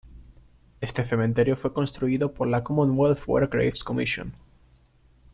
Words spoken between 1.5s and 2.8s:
fue construido por la